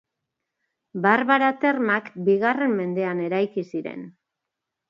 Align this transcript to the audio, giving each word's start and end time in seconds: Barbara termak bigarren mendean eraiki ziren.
Barbara 1.03 1.51
termak 1.65 2.09
bigarren 2.31 2.75
mendean 2.81 3.25
eraiki 3.29 3.69
ziren. 3.69 4.13